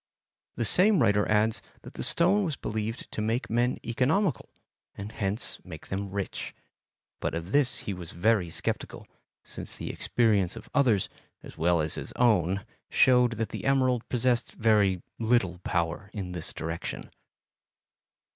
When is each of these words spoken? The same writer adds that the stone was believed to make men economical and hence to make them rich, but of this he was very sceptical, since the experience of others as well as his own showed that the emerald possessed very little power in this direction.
The 0.55 0.65
same 0.65 0.99
writer 0.99 1.29
adds 1.29 1.61
that 1.83 1.93
the 1.93 2.01
stone 2.01 2.43
was 2.43 2.55
believed 2.55 3.11
to 3.11 3.21
make 3.21 3.51
men 3.51 3.77
economical 3.85 4.49
and 4.95 5.11
hence 5.11 5.57
to 5.57 5.67
make 5.67 5.89
them 5.89 6.09
rich, 6.09 6.55
but 7.19 7.35
of 7.35 7.51
this 7.51 7.81
he 7.85 7.93
was 7.93 8.09
very 8.09 8.49
sceptical, 8.49 9.05
since 9.43 9.75
the 9.77 9.91
experience 9.91 10.55
of 10.55 10.71
others 10.73 11.07
as 11.43 11.55
well 11.55 11.81
as 11.81 11.93
his 11.93 12.13
own 12.13 12.65
showed 12.89 13.33
that 13.33 13.49
the 13.49 13.65
emerald 13.65 14.09
possessed 14.09 14.53
very 14.53 15.03
little 15.19 15.59
power 15.59 16.09
in 16.13 16.31
this 16.31 16.51
direction. 16.51 17.11